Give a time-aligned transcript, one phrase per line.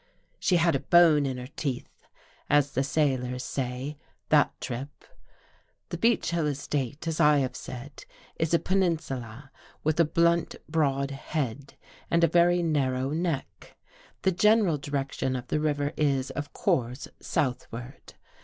[0.39, 2.07] ''She had a bone in her teeth,"
[2.49, 4.89] as the sailors say, that trip.
[5.89, 8.05] The Beech Hill estate, as I have said,
[8.39, 9.51] is a penin sula
[9.83, 11.75] with a blunt, broad head
[12.09, 13.77] and a very narrow neck.
[14.23, 18.15] The general direction of the river is, of course, southward.